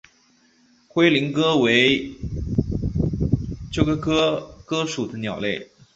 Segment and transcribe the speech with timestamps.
[0.87, 2.11] 灰林鸽为
[3.71, 5.69] 鸠鸽科鸽属的鸟类。